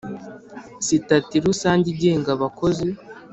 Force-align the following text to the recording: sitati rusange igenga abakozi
sitati 0.85 1.35
rusange 1.45 1.85
igenga 1.93 2.29
abakozi 2.37 2.89